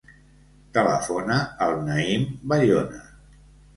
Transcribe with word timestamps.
Telefona 0.77 1.37
al 1.67 1.77
Naïm 1.91 2.25
Bayona. 2.55 3.07